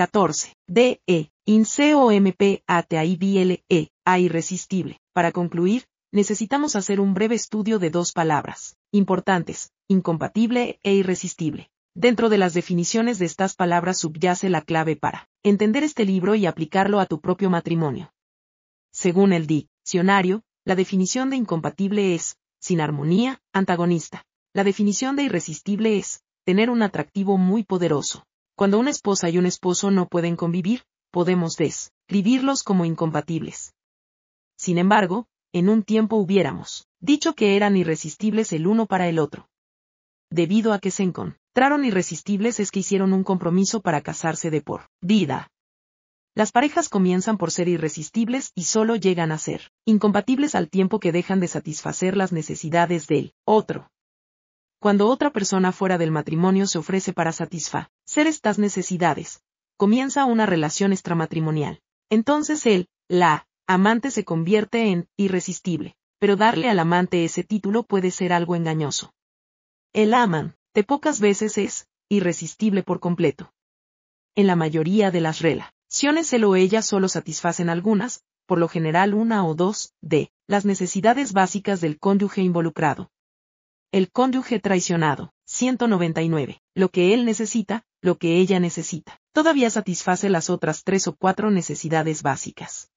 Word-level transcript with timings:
14. 0.00 0.54
D. 0.66 1.02
E. 1.06 1.28
INCOMP 1.44 2.42
E. 3.68 3.88
A 4.06 4.18
irresistible. 4.18 4.98
Para 5.12 5.30
concluir, 5.30 5.84
necesitamos 6.10 6.74
hacer 6.74 7.00
un 7.00 7.12
breve 7.12 7.34
estudio 7.34 7.78
de 7.78 7.90
dos 7.90 8.12
palabras, 8.12 8.78
importantes, 8.92 9.72
incompatible 9.88 10.80
e 10.82 10.94
irresistible. 10.94 11.68
Dentro 11.94 12.30
de 12.30 12.38
las 12.38 12.54
definiciones 12.54 13.18
de 13.18 13.26
estas 13.26 13.56
palabras 13.56 13.98
subyace 13.98 14.48
la 14.48 14.62
clave 14.62 14.96
para 14.96 15.28
entender 15.42 15.84
este 15.84 16.06
libro 16.06 16.34
y 16.34 16.46
aplicarlo 16.46 16.98
a 16.98 17.04
tu 17.04 17.20
propio 17.20 17.50
matrimonio. 17.50 18.10
Según 18.90 19.34
el 19.34 19.46
diccionario, 19.46 20.44
la 20.64 20.76
definición 20.76 21.28
de 21.28 21.36
incompatible 21.36 22.14
es, 22.14 22.38
sin 22.58 22.80
armonía, 22.80 23.42
antagonista. 23.52 24.24
La 24.54 24.64
definición 24.64 25.16
de 25.16 25.24
irresistible 25.24 25.98
es, 25.98 26.22
tener 26.46 26.70
un 26.70 26.80
atractivo 26.80 27.36
muy 27.36 27.64
poderoso. 27.64 28.24
Cuando 28.60 28.78
una 28.78 28.90
esposa 28.90 29.30
y 29.30 29.38
un 29.38 29.46
esposo 29.46 29.90
no 29.90 30.06
pueden 30.06 30.36
convivir, 30.36 30.82
podemos 31.10 31.56
describirlos 31.56 32.62
como 32.62 32.84
incompatibles. 32.84 33.72
Sin 34.58 34.76
embargo, 34.76 35.28
en 35.54 35.70
un 35.70 35.82
tiempo 35.82 36.16
hubiéramos 36.16 36.86
dicho 37.00 37.34
que 37.34 37.56
eran 37.56 37.78
irresistibles 37.78 38.52
el 38.52 38.66
uno 38.66 38.84
para 38.84 39.08
el 39.08 39.18
otro. 39.18 39.48
Debido 40.28 40.74
a 40.74 40.78
que 40.78 40.90
se 40.90 41.04
encontraron 41.04 41.86
irresistibles 41.86 42.60
es 42.60 42.70
que 42.70 42.80
hicieron 42.80 43.14
un 43.14 43.24
compromiso 43.24 43.80
para 43.80 44.02
casarse 44.02 44.50
de 44.50 44.60
por 44.60 44.90
vida. 45.00 45.50
Las 46.34 46.52
parejas 46.52 46.90
comienzan 46.90 47.38
por 47.38 47.52
ser 47.52 47.66
irresistibles 47.66 48.52
y 48.54 48.64
solo 48.64 48.94
llegan 48.94 49.32
a 49.32 49.38
ser 49.38 49.72
incompatibles 49.86 50.54
al 50.54 50.68
tiempo 50.68 51.00
que 51.00 51.12
dejan 51.12 51.40
de 51.40 51.48
satisfacer 51.48 52.14
las 52.14 52.30
necesidades 52.30 53.06
del 53.06 53.32
otro. 53.46 53.90
Cuando 54.80 55.08
otra 55.08 55.30
persona 55.30 55.72
fuera 55.72 55.96
del 55.96 56.10
matrimonio 56.10 56.66
se 56.66 56.76
ofrece 56.76 57.14
para 57.14 57.32
satisfacer 57.32 57.90
estas 58.18 58.58
necesidades, 58.58 59.42
comienza 59.76 60.24
una 60.24 60.44
relación 60.44 60.92
extramatrimonial. 60.92 61.80
Entonces 62.10 62.66
él, 62.66 62.88
la 63.08 63.46
amante 63.68 64.10
se 64.10 64.24
convierte 64.24 64.90
en 64.90 65.08
irresistible, 65.16 65.94
pero 66.18 66.36
darle 66.36 66.68
al 66.68 66.80
amante 66.80 67.24
ese 67.24 67.44
título 67.44 67.84
puede 67.84 68.10
ser 68.10 68.32
algo 68.32 68.56
engañoso. 68.56 69.14
El 69.92 70.12
aman, 70.12 70.56
de 70.74 70.82
pocas 70.82 71.20
veces 71.20 71.56
es 71.56 71.88
irresistible 72.08 72.82
por 72.82 72.98
completo. 72.98 73.52
En 74.34 74.48
la 74.48 74.56
mayoría 74.56 75.10
de 75.10 75.20
las 75.20 75.40
relaciones 75.40 76.32
él 76.32 76.44
o 76.44 76.56
ella 76.56 76.82
solo 76.82 77.08
satisfacen 77.08 77.68
algunas, 77.68 78.24
por 78.46 78.58
lo 78.58 78.66
general 78.66 79.14
una 79.14 79.46
o 79.46 79.54
dos, 79.54 79.94
de 80.00 80.32
las 80.48 80.64
necesidades 80.64 81.32
básicas 81.32 81.80
del 81.80 82.00
cónyuge 82.00 82.42
involucrado. 82.42 83.12
El 83.92 84.10
cónyuge 84.10 84.58
traicionado, 84.58 85.32
199. 85.46 86.60
Lo 86.74 86.88
que 86.90 87.14
él 87.14 87.24
necesita, 87.24 87.84
lo 88.02 88.18
que 88.18 88.38
ella 88.38 88.60
necesita. 88.60 89.20
Todavía 89.32 89.70
satisface 89.70 90.28
las 90.28 90.50
otras 90.50 90.84
tres 90.84 91.06
o 91.06 91.14
cuatro 91.14 91.50
necesidades 91.50 92.22
básicas. 92.22 92.90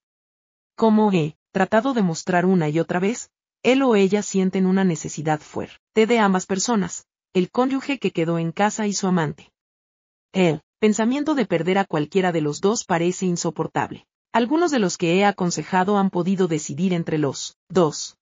Como 0.76 1.12
he 1.12 1.36
tratado 1.52 1.94
de 1.94 2.02
mostrar 2.02 2.46
una 2.46 2.68
y 2.68 2.80
otra 2.80 2.98
vez, 2.98 3.30
él 3.62 3.82
o 3.82 3.96
ella 3.96 4.22
sienten 4.22 4.66
una 4.66 4.84
necesidad 4.84 5.40
fuerte 5.40 6.06
de 6.06 6.18
ambas 6.18 6.46
personas, 6.46 7.06
el 7.32 7.50
cónyuge 7.50 7.98
que 7.98 8.10
quedó 8.10 8.38
en 8.38 8.52
casa 8.52 8.86
y 8.86 8.92
su 8.92 9.06
amante. 9.06 9.52
El 10.32 10.62
pensamiento 10.80 11.34
de 11.34 11.46
perder 11.46 11.78
a 11.78 11.84
cualquiera 11.84 12.32
de 12.32 12.40
los 12.40 12.60
dos 12.60 12.84
parece 12.84 13.26
insoportable. 13.26 14.06
Algunos 14.32 14.72
de 14.72 14.80
los 14.80 14.98
que 14.98 15.16
he 15.16 15.24
aconsejado 15.24 15.96
han 15.96 16.10
podido 16.10 16.48
decidir 16.48 16.92
entre 16.92 17.18
los 17.18 17.56
dos. 17.68 18.18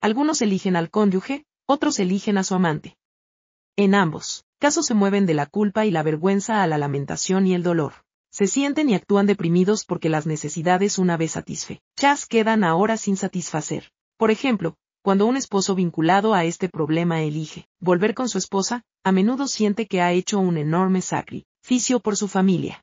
Algunos 0.00 0.40
eligen 0.42 0.76
al 0.76 0.90
cónyuge, 0.90 1.44
otros 1.66 1.98
eligen 1.98 2.38
a 2.38 2.44
su 2.44 2.54
amante. 2.54 2.96
En 3.76 3.94
ambos 3.94 4.44
casos 4.64 4.86
se 4.86 4.94
mueven 4.94 5.26
de 5.26 5.34
la 5.34 5.44
culpa 5.44 5.84
y 5.84 5.90
la 5.90 6.02
vergüenza 6.02 6.62
a 6.62 6.66
la 6.66 6.78
lamentación 6.78 7.46
y 7.46 7.52
el 7.52 7.62
dolor 7.62 7.92
se 8.30 8.46
sienten 8.46 8.88
y 8.88 8.94
actúan 8.94 9.26
deprimidos 9.26 9.84
porque 9.84 10.08
las 10.08 10.24
necesidades 10.24 10.96
una 10.96 11.18
vez 11.18 11.32
satisfechas 11.32 12.24
quedan 12.24 12.64
ahora 12.64 12.96
sin 12.96 13.18
satisfacer. 13.18 13.92
Por 14.16 14.30
ejemplo, 14.30 14.74
cuando 15.02 15.26
un 15.26 15.36
esposo 15.36 15.74
vinculado 15.74 16.32
a 16.32 16.46
este 16.46 16.70
problema 16.70 17.20
elige 17.20 17.66
volver 17.78 18.14
con 18.14 18.30
su 18.30 18.38
esposa, 18.38 18.84
a 19.04 19.12
menudo 19.12 19.48
siente 19.48 19.86
que 19.86 20.00
ha 20.00 20.12
hecho 20.12 20.38
un 20.38 20.56
enorme 20.56 21.02
sacrificio 21.02 22.00
por 22.00 22.16
su 22.16 22.26
familia. 22.26 22.82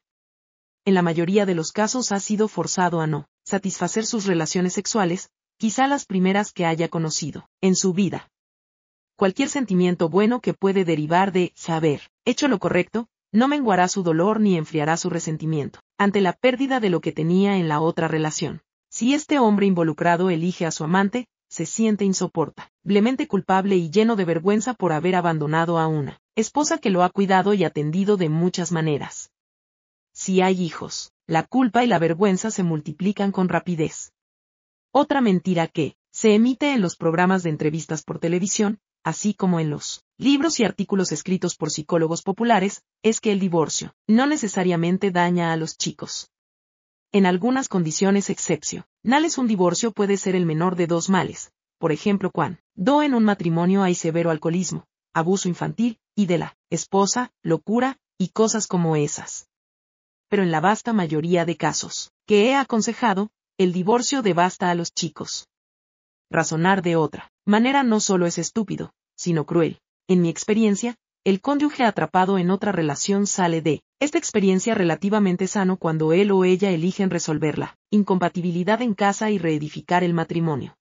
En 0.85 0.93
la 0.93 1.01
mayoría 1.01 1.47
de 1.47 1.55
los 1.55 1.71
casos 1.71 2.11
ha 2.11 2.19
sido 2.19 2.47
forzado 2.47 3.01
a 3.01 3.07
no 3.07 3.25
satisfacer 3.43 4.05
sus 4.05 4.27
relaciones 4.27 4.73
sexuales, 4.73 5.31
quizá 5.57 5.87
las 5.87 6.05
primeras 6.05 6.51
que 6.51 6.67
haya 6.67 6.89
conocido 6.89 7.49
en 7.59 7.75
su 7.75 7.91
vida. 7.91 8.29
Cualquier 9.21 9.49
sentimiento 9.49 10.09
bueno 10.09 10.41
que 10.41 10.55
puede 10.55 10.83
derivar 10.83 11.31
de 11.31 11.53
saber 11.55 12.01
hecho 12.25 12.47
lo 12.47 12.57
correcto, 12.57 13.07
no 13.31 13.47
menguará 13.47 13.87
su 13.87 14.01
dolor 14.01 14.39
ni 14.39 14.57
enfriará 14.57 14.97
su 14.97 15.11
resentimiento, 15.11 15.79
ante 15.99 16.21
la 16.21 16.33
pérdida 16.33 16.79
de 16.79 16.89
lo 16.89 17.01
que 17.01 17.11
tenía 17.11 17.57
en 17.57 17.67
la 17.67 17.81
otra 17.81 18.07
relación. 18.07 18.63
Si 18.89 19.13
este 19.13 19.37
hombre 19.37 19.67
involucrado 19.67 20.31
elige 20.31 20.65
a 20.65 20.71
su 20.71 20.83
amante, 20.83 21.27
se 21.49 21.67
siente 21.67 22.03
insoportablemente 22.03 23.27
culpable 23.27 23.75
y 23.75 23.91
lleno 23.91 24.15
de 24.15 24.25
vergüenza 24.25 24.73
por 24.73 24.91
haber 24.91 25.13
abandonado 25.13 25.77
a 25.77 25.85
una 25.85 26.19
esposa 26.35 26.79
que 26.79 26.89
lo 26.89 27.03
ha 27.03 27.11
cuidado 27.11 27.53
y 27.53 27.63
atendido 27.63 28.17
de 28.17 28.29
muchas 28.29 28.71
maneras. 28.71 29.29
Si 30.13 30.41
hay 30.41 30.63
hijos, 30.63 31.13
la 31.27 31.43
culpa 31.43 31.83
y 31.83 31.87
la 31.87 31.99
vergüenza 31.99 32.49
se 32.49 32.63
multiplican 32.63 33.31
con 33.31 33.49
rapidez. 33.49 34.13
Otra 34.91 35.21
mentira 35.21 35.67
que, 35.67 35.95
se 36.09 36.33
emite 36.33 36.73
en 36.73 36.81
los 36.81 36.95
programas 36.95 37.43
de 37.43 37.51
entrevistas 37.51 38.01
por 38.01 38.17
televisión, 38.17 38.79
así 39.03 39.33
como 39.33 39.59
en 39.59 39.69
los 39.69 40.03
libros 40.17 40.59
y 40.59 40.63
artículos 40.63 41.11
escritos 41.11 41.55
por 41.55 41.71
psicólogos 41.71 42.21
populares, 42.21 42.83
es 43.03 43.19
que 43.19 43.31
el 43.31 43.39
divorcio 43.39 43.95
no 44.07 44.27
necesariamente 44.27 45.11
daña 45.11 45.51
a 45.51 45.57
los 45.57 45.77
chicos. 45.77 46.29
En 47.11 47.25
algunas 47.25 47.67
condiciones 47.67 48.29
excepcionales 48.29 49.37
un 49.37 49.47
divorcio 49.47 49.91
puede 49.91 50.17
ser 50.17 50.35
el 50.35 50.45
menor 50.45 50.75
de 50.75 50.87
dos 50.87 51.09
males, 51.09 51.51
por 51.77 51.91
ejemplo 51.91 52.31
cuando 52.31 53.01
en 53.01 53.13
un 53.13 53.23
matrimonio 53.23 53.83
hay 53.83 53.95
severo 53.95 54.29
alcoholismo, 54.29 54.85
abuso 55.13 55.49
infantil, 55.49 55.99
y 56.15 56.27
de 56.27 56.37
la 56.37 56.57
esposa, 56.69 57.31
locura, 57.41 57.97
y 58.17 58.29
cosas 58.29 58.67
como 58.67 58.95
esas. 58.95 59.49
Pero 60.29 60.43
en 60.43 60.51
la 60.51 60.61
vasta 60.61 60.93
mayoría 60.93 61.43
de 61.43 61.57
casos 61.57 62.11
que 62.25 62.49
he 62.49 62.55
aconsejado, 62.55 63.31
el 63.57 63.73
divorcio 63.73 64.21
devasta 64.21 64.69
a 64.69 64.75
los 64.75 64.93
chicos. 64.93 65.49
Razonar 66.31 66.81
de 66.81 66.95
otra 66.95 67.29
manera 67.45 67.83
no 67.83 67.99
solo 67.99 68.25
es 68.25 68.37
estúpido, 68.37 68.93
sino 69.17 69.45
cruel. 69.45 69.79
En 70.07 70.21
mi 70.21 70.29
experiencia, 70.29 70.95
el 71.25 71.41
cónyuge 71.41 71.83
atrapado 71.83 72.37
en 72.37 72.49
otra 72.51 72.71
relación 72.71 73.27
sale 73.27 73.61
de 73.61 73.81
esta 73.99 74.17
experiencia 74.17 74.73
relativamente 74.73 75.45
sano 75.47 75.75
cuando 75.75 76.13
él 76.13 76.31
o 76.31 76.45
ella 76.45 76.71
eligen 76.71 77.09
resolverla, 77.09 77.77
incompatibilidad 77.89 78.81
en 78.81 78.93
casa 78.93 79.29
y 79.29 79.39
reedificar 79.39 80.05
el 80.05 80.13
matrimonio. 80.13 80.77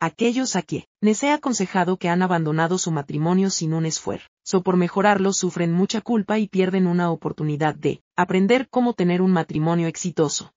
Aquellos 0.00 0.56
a 0.56 0.62
quienes 0.62 1.22
he 1.22 1.30
aconsejado 1.30 1.98
que 1.98 2.08
han 2.08 2.22
abandonado 2.22 2.78
su 2.78 2.90
matrimonio 2.90 3.50
sin 3.50 3.74
un 3.74 3.84
esfuerzo, 3.84 4.26
o 4.54 4.62
por 4.62 4.78
mejorarlo 4.78 5.34
sufren 5.34 5.70
mucha 5.70 6.00
culpa 6.00 6.38
y 6.38 6.48
pierden 6.48 6.86
una 6.86 7.10
oportunidad 7.10 7.74
de 7.74 8.02
aprender 8.16 8.68
cómo 8.70 8.94
tener 8.94 9.20
un 9.20 9.32
matrimonio 9.32 9.86
exitoso. 9.86 10.54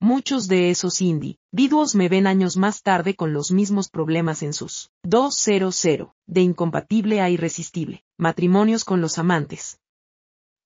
Muchos 0.00 0.46
de 0.46 0.68
esos 0.68 1.00
individuos 1.00 1.94
me 1.94 2.10
ven 2.10 2.26
años 2.26 2.58
más 2.58 2.82
tarde 2.82 3.16
con 3.16 3.32
los 3.32 3.50
mismos 3.50 3.88
problemas 3.88 4.42
en 4.42 4.52
sus 4.52 4.90
200, 5.04 6.12
de 6.26 6.40
incompatible 6.42 7.22
a 7.22 7.30
irresistible, 7.30 8.04
matrimonios 8.18 8.84
con 8.84 9.00
los 9.00 9.16
amantes. 9.16 9.80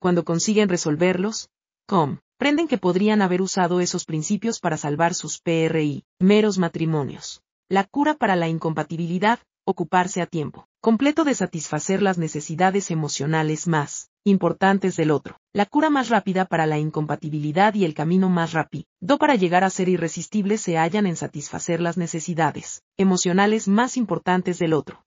Cuando 0.00 0.24
consiguen 0.24 0.68
resolverlos, 0.68 1.48
comprenden 1.86 2.66
que 2.66 2.78
podrían 2.78 3.22
haber 3.22 3.40
usado 3.40 3.80
esos 3.80 4.04
principios 4.04 4.58
para 4.58 4.76
salvar 4.76 5.14
sus 5.14 5.40
PRI, 5.40 6.04
meros 6.18 6.58
matrimonios. 6.58 7.40
La 7.68 7.84
cura 7.84 8.14
para 8.14 8.34
la 8.34 8.48
incompatibilidad, 8.48 9.38
ocuparse 9.64 10.22
a 10.22 10.26
tiempo 10.26 10.66
completo 10.80 11.24
de 11.24 11.34
satisfacer 11.34 12.00
las 12.02 12.16
necesidades 12.16 12.90
emocionales 12.90 13.68
más 13.68 14.09
importantes 14.24 14.96
del 14.96 15.10
otro, 15.10 15.36
la 15.52 15.66
cura 15.66 15.90
más 15.90 16.08
rápida 16.08 16.44
para 16.44 16.66
la 16.66 16.78
incompatibilidad 16.78 17.74
y 17.74 17.84
el 17.84 17.94
camino 17.94 18.28
más 18.28 18.52
rápido 18.52 18.86
para 19.18 19.34
llegar 19.34 19.64
a 19.64 19.70
ser 19.70 19.88
irresistibles 19.88 20.60
se 20.60 20.76
hallan 20.76 21.06
en 21.06 21.16
satisfacer 21.16 21.80
las 21.80 21.96
necesidades 21.96 22.82
emocionales 22.96 23.68
más 23.68 23.96
importantes 23.96 24.58
del 24.58 24.72
otro. 24.72 25.04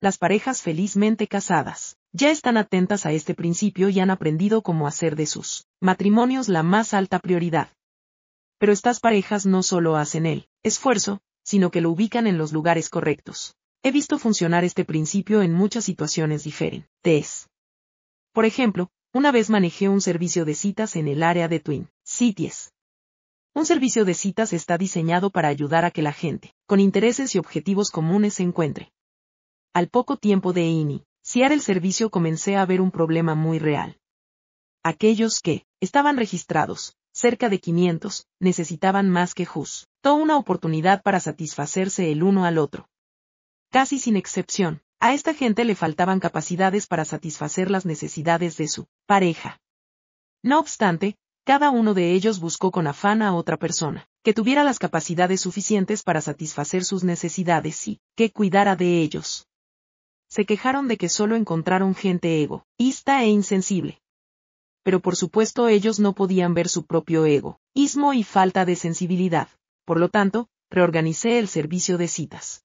Las 0.00 0.18
parejas 0.18 0.62
felizmente 0.62 1.28
casadas 1.28 1.96
ya 2.12 2.30
están 2.30 2.56
atentas 2.56 3.06
a 3.06 3.12
este 3.12 3.34
principio 3.34 3.88
y 3.88 4.00
han 4.00 4.10
aprendido 4.10 4.62
cómo 4.62 4.86
hacer 4.86 5.16
de 5.16 5.26
sus 5.26 5.66
matrimonios 5.80 6.48
la 6.48 6.62
más 6.62 6.92
alta 6.92 7.20
prioridad. 7.20 7.68
Pero 8.58 8.72
estas 8.72 9.00
parejas 9.00 9.46
no 9.46 9.62
solo 9.62 9.96
hacen 9.96 10.26
el 10.26 10.48
esfuerzo, 10.62 11.20
sino 11.44 11.70
que 11.70 11.80
lo 11.80 11.90
ubican 11.90 12.26
en 12.26 12.38
los 12.38 12.52
lugares 12.52 12.90
correctos. 12.90 13.54
He 13.82 13.90
visto 13.90 14.18
funcionar 14.18 14.64
este 14.64 14.84
principio 14.84 15.42
en 15.42 15.52
muchas 15.52 15.84
situaciones 15.84 16.44
diferentes. 16.44 17.48
Por 18.32 18.46
ejemplo, 18.46 18.90
una 19.12 19.30
vez 19.30 19.50
manejé 19.50 19.90
un 19.90 20.00
servicio 20.00 20.46
de 20.46 20.54
citas 20.54 20.96
en 20.96 21.06
el 21.06 21.22
área 21.22 21.48
de 21.48 21.60
Twin 21.60 21.90
Cities. 22.02 22.72
Un 23.54 23.66
servicio 23.66 24.06
de 24.06 24.14
citas 24.14 24.54
está 24.54 24.78
diseñado 24.78 25.28
para 25.28 25.48
ayudar 25.48 25.84
a 25.84 25.90
que 25.90 26.00
la 26.00 26.14
gente, 26.14 26.54
con 26.66 26.80
intereses 26.80 27.34
y 27.34 27.38
objetivos 27.38 27.90
comunes, 27.90 28.34
se 28.34 28.42
encuentre. 28.42 28.90
Al 29.74 29.88
poco 29.88 30.16
tiempo 30.16 30.54
de 30.54 30.64
iniciar 30.64 31.52
el 31.52 31.60
servicio 31.60 32.08
comencé 32.08 32.56
a 32.56 32.64
ver 32.64 32.80
un 32.80 32.90
problema 32.90 33.34
muy 33.34 33.58
real. 33.58 33.98
aquellos 34.82 35.40
que, 35.40 35.66
estaban 35.80 36.16
registrados, 36.16 36.96
cerca 37.12 37.50
de 37.50 37.60
500, 37.60 38.26
necesitaban 38.40 39.10
más 39.10 39.34
que 39.34 39.46
Hus. 39.54 39.86
Toda 40.00 40.16
una 40.16 40.38
oportunidad 40.38 41.02
para 41.02 41.20
satisfacerse 41.20 42.10
el 42.10 42.22
uno 42.22 42.46
al 42.46 42.56
otro. 42.58 42.88
Casi 43.70 43.98
sin 43.98 44.16
excepción, 44.16 44.82
a 45.02 45.14
esta 45.14 45.34
gente 45.34 45.64
le 45.64 45.74
faltaban 45.74 46.20
capacidades 46.20 46.86
para 46.86 47.04
satisfacer 47.04 47.72
las 47.72 47.84
necesidades 47.84 48.56
de 48.56 48.68
su 48.68 48.86
pareja. 49.04 49.60
No 50.44 50.60
obstante, 50.60 51.16
cada 51.44 51.70
uno 51.70 51.92
de 51.92 52.12
ellos 52.12 52.38
buscó 52.38 52.70
con 52.70 52.86
afán 52.86 53.20
a 53.20 53.34
otra 53.34 53.56
persona, 53.56 54.06
que 54.22 54.32
tuviera 54.32 54.62
las 54.62 54.78
capacidades 54.78 55.40
suficientes 55.40 56.04
para 56.04 56.20
satisfacer 56.20 56.84
sus 56.84 57.02
necesidades 57.02 57.88
y 57.88 58.00
que 58.14 58.30
cuidara 58.30 58.76
de 58.76 59.02
ellos. 59.02 59.48
Se 60.28 60.46
quejaron 60.46 60.86
de 60.86 60.96
que 60.96 61.08
solo 61.08 61.34
encontraron 61.34 61.96
gente 61.96 62.40
egoísta 62.40 63.24
e 63.24 63.26
insensible. 63.26 64.00
Pero 64.84 65.00
por 65.00 65.16
supuesto 65.16 65.66
ellos 65.66 65.98
no 65.98 66.12
podían 66.12 66.54
ver 66.54 66.68
su 66.68 66.86
propio 66.86 67.26
ego, 67.26 67.58
ismo 67.74 68.14
y 68.14 68.22
falta 68.22 68.64
de 68.64 68.76
sensibilidad. 68.76 69.48
Por 69.84 69.98
lo 69.98 70.10
tanto, 70.10 70.48
reorganicé 70.70 71.40
el 71.40 71.48
servicio 71.48 71.98
de 71.98 72.06
citas. 72.06 72.62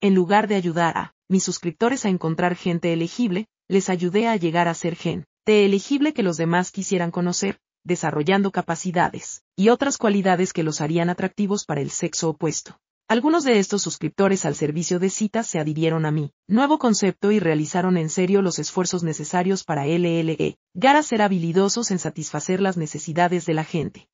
En 0.00 0.14
lugar 0.14 0.46
de 0.46 0.54
ayudar 0.54 0.96
a 0.96 1.14
mis 1.28 1.44
suscriptores 1.44 2.04
a 2.04 2.08
encontrar 2.08 2.56
gente 2.56 2.92
elegible, 2.92 3.46
les 3.68 3.90
ayudé 3.90 4.26
a 4.26 4.36
llegar 4.36 4.66
a 4.66 4.74
ser 4.74 4.96
gente 4.96 5.28
elegible 5.46 6.12
que 6.12 6.22
los 6.22 6.36
demás 6.36 6.70
quisieran 6.72 7.10
conocer, 7.10 7.58
desarrollando 7.84 8.50
capacidades 8.50 9.42
y 9.56 9.68
otras 9.68 9.98
cualidades 9.98 10.52
que 10.52 10.62
los 10.62 10.80
harían 10.80 11.10
atractivos 11.10 11.64
para 11.64 11.80
el 11.80 11.90
sexo 11.90 12.30
opuesto. 12.30 12.78
Algunos 13.10 13.44
de 13.44 13.58
estos 13.58 13.80
suscriptores 13.80 14.44
al 14.44 14.54
servicio 14.54 14.98
de 14.98 15.08
citas 15.08 15.46
se 15.46 15.58
adhirieron 15.58 16.04
a 16.04 16.10
mí, 16.10 16.32
nuevo 16.46 16.78
concepto 16.78 17.32
y 17.32 17.40
realizaron 17.40 17.96
en 17.96 18.10
serio 18.10 18.42
los 18.42 18.58
esfuerzos 18.58 19.02
necesarios 19.02 19.64
para 19.64 19.86
LLE, 19.86 20.58
a 20.82 21.02
ser 21.02 21.22
habilidosos 21.22 21.90
en 21.90 21.98
satisfacer 21.98 22.60
las 22.60 22.76
necesidades 22.76 23.46
de 23.46 23.54
la 23.54 23.64
gente. 23.64 24.08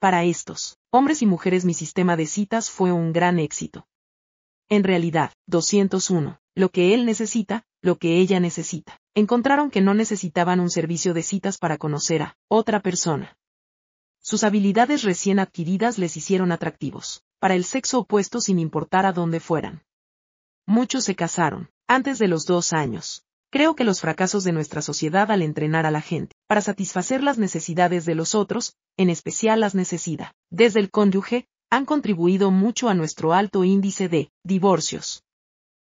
Para 0.00 0.24
estos, 0.24 0.78
hombres 0.90 1.22
y 1.22 1.26
mujeres 1.26 1.64
mi 1.64 1.74
sistema 1.74 2.16
de 2.16 2.26
citas 2.26 2.70
fue 2.70 2.90
un 2.90 3.12
gran 3.12 3.38
éxito. 3.38 3.86
En 4.70 4.84
realidad, 4.84 5.32
201, 5.46 6.40
lo 6.54 6.68
que 6.68 6.92
él 6.92 7.06
necesita, 7.06 7.64
lo 7.80 7.96
que 7.96 8.18
ella 8.18 8.38
necesita. 8.38 9.00
Encontraron 9.14 9.70
que 9.70 9.80
no 9.80 9.94
necesitaban 9.94 10.60
un 10.60 10.70
servicio 10.70 11.14
de 11.14 11.22
citas 11.22 11.56
para 11.56 11.78
conocer 11.78 12.22
a 12.22 12.36
otra 12.48 12.80
persona. 12.80 13.38
Sus 14.20 14.44
habilidades 14.44 15.04
recién 15.04 15.38
adquiridas 15.38 15.96
les 15.96 16.16
hicieron 16.16 16.52
atractivos, 16.52 17.22
para 17.38 17.54
el 17.54 17.64
sexo 17.64 18.00
opuesto 18.00 18.40
sin 18.40 18.58
importar 18.58 19.06
a 19.06 19.12
dónde 19.12 19.40
fueran. 19.40 19.84
Muchos 20.66 21.04
se 21.04 21.16
casaron, 21.16 21.70
antes 21.86 22.18
de 22.18 22.28
los 22.28 22.44
dos 22.44 22.74
años. 22.74 23.24
Creo 23.50 23.74
que 23.74 23.84
los 23.84 24.02
fracasos 24.02 24.44
de 24.44 24.52
nuestra 24.52 24.82
sociedad 24.82 25.30
al 25.30 25.40
entrenar 25.40 25.86
a 25.86 25.90
la 25.90 26.02
gente, 26.02 26.36
para 26.46 26.60
satisfacer 26.60 27.22
las 27.22 27.38
necesidades 27.38 28.04
de 28.04 28.14
los 28.14 28.34
otros, 28.34 28.76
en 28.98 29.08
especial 29.08 29.60
las 29.60 29.74
necesidades, 29.74 30.34
desde 30.50 30.80
el 30.80 30.90
cónyuge, 30.90 31.46
han 31.70 31.84
contribuido 31.84 32.50
mucho 32.50 32.88
a 32.88 32.94
nuestro 32.94 33.32
alto 33.32 33.64
índice 33.64 34.08
de 34.08 34.30
divorcios. 34.42 35.22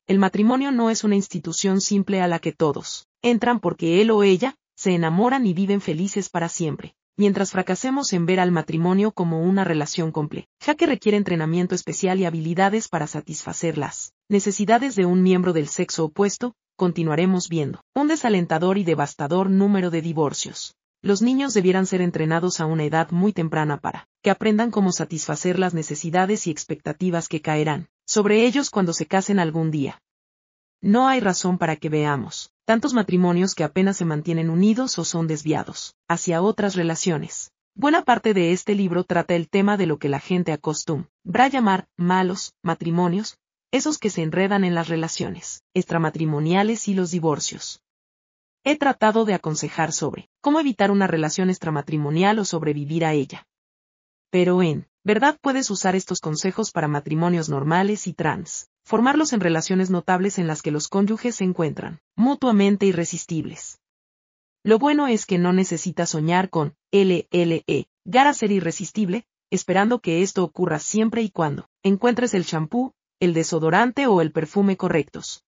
El 0.06 0.19
matrimonio 0.19 0.73
no 0.73 0.88
es 0.88 1.05
una 1.05 1.17
institución 1.17 1.81
simple 1.81 2.23
a 2.23 2.29
la 2.29 2.38
que 2.38 2.53
todos 2.53 3.06
entran 3.23 3.61
porque 3.61 4.00
él 4.00 4.11
o 4.11 4.23
ella 4.23 4.55
se 4.76 4.94
enamoran 4.94 5.47
y 5.47 5.53
viven 5.53 5.81
felices 5.81 6.31
para 6.31 6.49
siempre. 6.49 6.94
Mientras 7.19 7.50
fracasemos 7.50 8.12
en 8.12 8.26
ver 8.26 8.38
al 8.38 8.53
matrimonio 8.53 9.11
como 9.11 9.43
una 9.43 9.65
relación 9.65 10.12
compleja, 10.12 10.47
ya 10.65 10.76
que 10.76 10.87
requiere 10.87 11.19
entrenamiento 11.19 11.75
especial 11.75 12.20
y 12.20 12.25
habilidades 12.25 12.88
para 12.88 13.09
satisfacer 13.09 13.76
las 13.76 14.12
necesidades 14.29 14.94
de 14.94 15.05
un 15.05 15.23
miembro 15.23 15.53
del 15.53 15.67
sexo 15.67 16.05
opuesto, 16.05 16.55
continuaremos 16.76 17.49
viendo 17.49 17.81
un 17.97 18.06
desalentador 18.06 18.79
y 18.79 18.85
devastador 18.85 19.50
número 19.50 19.91
de 19.91 20.00
divorcios. 20.00 20.77
Los 21.00 21.22
niños 21.22 21.54
debieran 21.54 21.86
ser 21.86 22.00
entrenados 22.00 22.58
a 22.58 22.66
una 22.66 22.82
edad 22.82 23.12
muy 23.12 23.32
temprana 23.32 23.78
para 23.78 24.08
que 24.20 24.30
aprendan 24.30 24.72
cómo 24.72 24.90
satisfacer 24.90 25.56
las 25.58 25.72
necesidades 25.72 26.48
y 26.48 26.50
expectativas 26.50 27.28
que 27.28 27.40
caerán 27.40 27.88
sobre 28.04 28.44
ellos 28.46 28.70
cuando 28.70 28.92
se 28.92 29.06
casen 29.06 29.38
algún 29.38 29.70
día. 29.70 30.02
No 30.80 31.06
hay 31.06 31.20
razón 31.20 31.58
para 31.58 31.76
que 31.76 31.88
veamos 31.88 32.50
tantos 32.64 32.94
matrimonios 32.94 33.54
que 33.54 33.64
apenas 33.64 33.96
se 33.96 34.04
mantienen 34.04 34.50
unidos 34.50 34.98
o 34.98 35.04
son 35.04 35.26
desviados 35.26 35.94
hacia 36.08 36.42
otras 36.42 36.74
relaciones. 36.74 37.52
Buena 37.74 38.02
parte 38.02 38.34
de 38.34 38.52
este 38.52 38.74
libro 38.74 39.04
trata 39.04 39.36
el 39.36 39.48
tema 39.48 39.76
de 39.76 39.86
lo 39.86 39.98
que 39.98 40.08
la 40.08 40.18
gente 40.18 40.52
acostumbra 40.52 41.48
llamar 41.48 41.86
malos 41.96 42.54
matrimonios, 42.62 43.38
esos 43.70 43.98
que 43.98 44.10
se 44.10 44.22
enredan 44.22 44.64
en 44.64 44.74
las 44.74 44.88
relaciones 44.88 45.62
extramatrimoniales 45.74 46.88
y 46.88 46.94
los 46.94 47.12
divorcios. 47.12 47.82
He 48.70 48.76
tratado 48.76 49.25
de 49.25 49.32
aconsejar 49.32 49.93
sobre 49.94 50.29
cómo 50.43 50.61
evitar 50.61 50.91
una 50.91 51.06
relación 51.06 51.49
extramatrimonial 51.49 52.38
o 52.38 52.44
sobrevivir 52.44 53.06
a 53.06 53.15
ella. 53.15 53.47
Pero 54.31 54.62
en 54.62 54.87
verdad 55.03 55.38
puedes 55.41 55.70
usar 55.70 55.97
estos 55.97 56.20
consejos 56.20 56.70
para 56.70 56.87
matrimonios 56.87 57.49
normales 57.49 58.06
y 58.06 58.12
trans, 58.12 58.69
formarlos 58.85 59.32
en 59.32 59.41
relaciones 59.41 59.88
notables 59.88 60.38
en 60.38 60.47
las 60.47 60.61
que 60.61 60.70
los 60.70 60.88
cónyuges 60.88 61.37
se 61.37 61.44
encuentran 61.44 62.03
mutuamente 62.15 62.85
irresistibles. 62.85 63.81
Lo 64.62 64.79
bueno 64.79 65.06
es 65.06 65.25
que 65.25 65.38
no 65.38 65.55
necesitas 65.55 66.11
soñar 66.11 66.50
con 66.50 66.75
LLE, 66.93 67.88
gara 68.05 68.35
ser 68.35 68.53
irresistible, 68.53 69.25
esperando 69.50 70.00
que 70.00 70.20
esto 70.20 70.44
ocurra 70.44 70.79
siempre 70.79 71.23
y 71.23 71.31
cuando 71.31 71.70
encuentres 71.82 72.35
el 72.35 72.44
champú, 72.44 72.93
el 73.19 73.32
desodorante 73.32 74.06
o 74.09 74.20
el 74.20 74.31
perfume 74.31 74.76
correctos. 74.76 75.43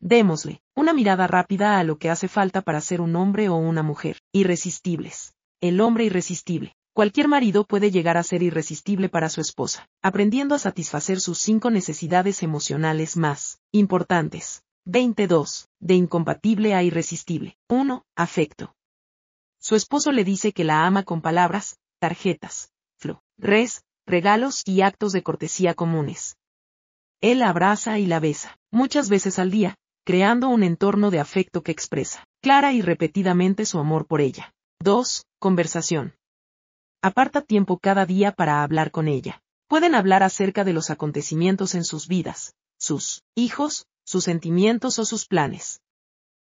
Démosle 0.00 0.60
una 0.74 0.92
mirada 0.92 1.26
rápida 1.26 1.78
a 1.78 1.84
lo 1.84 1.98
que 1.98 2.10
hace 2.10 2.28
falta 2.28 2.60
para 2.60 2.80
ser 2.80 3.00
un 3.00 3.16
hombre 3.16 3.48
o 3.48 3.56
una 3.56 3.82
mujer 3.82 4.20
irresistibles. 4.32 5.34
El 5.60 5.80
hombre 5.80 6.04
irresistible. 6.04 6.76
Cualquier 6.92 7.28
marido 7.28 7.64
puede 7.64 7.90
llegar 7.90 8.16
a 8.16 8.22
ser 8.22 8.42
irresistible 8.42 9.08
para 9.08 9.28
su 9.28 9.40
esposa, 9.40 9.88
aprendiendo 10.02 10.54
a 10.54 10.58
satisfacer 10.58 11.20
sus 11.20 11.38
cinco 11.38 11.70
necesidades 11.70 12.42
emocionales 12.42 13.16
más 13.16 13.58
importantes. 13.72 14.62
22. 14.84 15.68
De 15.80 15.94
incompatible 15.94 16.74
a 16.74 16.82
irresistible. 16.82 17.56
1. 17.68 18.04
Afecto. 18.16 18.74
Su 19.58 19.74
esposo 19.76 20.12
le 20.12 20.24
dice 20.24 20.52
que 20.52 20.64
la 20.64 20.86
ama 20.86 21.02
con 21.02 21.20
palabras, 21.20 21.78
tarjetas, 21.98 22.70
flores, 22.96 23.82
regalos 24.06 24.62
y 24.66 24.82
actos 24.82 25.12
de 25.12 25.22
cortesía 25.22 25.74
comunes. 25.74 26.36
Él 27.20 27.40
la 27.40 27.48
abraza 27.48 27.98
y 27.98 28.06
la 28.06 28.20
besa, 28.20 28.58
muchas 28.70 29.08
veces 29.08 29.38
al 29.38 29.50
día, 29.50 29.76
creando 30.06 30.48
un 30.48 30.62
entorno 30.62 31.10
de 31.10 31.18
afecto 31.18 31.64
que 31.64 31.72
expresa, 31.72 32.24
clara 32.40 32.72
y 32.72 32.80
repetidamente 32.80 33.66
su 33.66 33.80
amor 33.80 34.06
por 34.06 34.20
ella. 34.20 34.54
2. 34.78 35.26
Conversación. 35.40 36.14
Aparta 37.02 37.42
tiempo 37.42 37.78
cada 37.78 38.06
día 38.06 38.30
para 38.30 38.62
hablar 38.62 38.92
con 38.92 39.08
ella. 39.08 39.42
Pueden 39.68 39.96
hablar 39.96 40.22
acerca 40.22 40.62
de 40.62 40.72
los 40.72 40.90
acontecimientos 40.90 41.74
en 41.74 41.82
sus 41.82 42.06
vidas, 42.06 42.54
sus 42.78 43.24
hijos, 43.34 43.86
sus 44.04 44.22
sentimientos 44.22 45.00
o 45.00 45.04
sus 45.04 45.26
planes. 45.26 45.80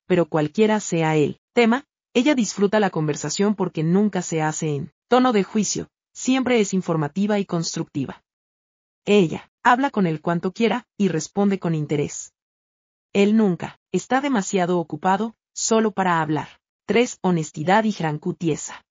Pero 0.07 0.27
cualquiera 0.27 0.79
sea 0.79 1.17
el 1.17 1.41
tema, 1.55 1.87
ella 2.13 2.35
disfruta 2.35 2.81
la 2.81 2.91
conversación 2.91 3.55
porque 3.55 3.83
nunca 3.83 4.21
se 4.21 4.43
hace 4.43 4.75
en 4.75 4.93
tono 5.09 5.33
de 5.33 5.43
juicio, 5.43 5.89
siempre 6.13 6.61
es 6.61 6.75
informativa 6.75 7.39
y 7.39 7.47
constructiva. 7.47 8.23
Ella 9.07 9.51
habla 9.63 9.91
con 9.91 10.07
él 10.07 10.21
cuanto 10.21 10.53
quiera 10.53 10.85
y 10.99 11.09
responde 11.09 11.59
con 11.59 11.75
interés. 11.75 12.35
Él 13.19 13.37
nunca, 13.37 13.81
está 13.91 14.21
demasiado 14.21 14.79
ocupado, 14.79 15.35
solo 15.53 15.91
para 15.91 16.21
hablar. 16.21 16.61
3. 16.87 17.19
Honestidad 17.21 17.83
y 17.83 17.93
tiesa. 18.39 18.87